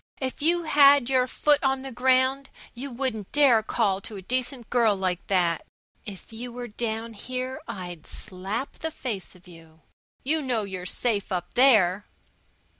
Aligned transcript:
"If 0.19 0.41
you 0.41 0.63
had 0.63 1.11
your 1.11 1.27
foot 1.27 1.63
on 1.63 1.83
the 1.83 1.91
ground 1.91 2.49
you 2.73 2.89
wouldn't 2.89 3.31
dast 3.31 3.67
call 3.67 4.01
to 4.01 4.15
a 4.15 4.21
decent 4.23 4.67
girl 4.71 4.95
like 4.95 5.27
that. 5.27 5.63
If 6.07 6.33
you 6.33 6.51
were 6.51 6.67
down 6.69 7.13
here 7.13 7.61
I'd 7.67 8.07
slap 8.07 8.79
the 8.79 8.89
face 8.89 9.35
of 9.35 9.47
you. 9.47 9.81
You 10.23 10.41
know 10.41 10.63
you're 10.63 10.87
safe 10.87 11.31
up 11.31 11.53
there." 11.53 12.07